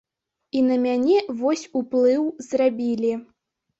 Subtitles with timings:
[0.59, 3.13] І на мяне вось уплыў зрабілі.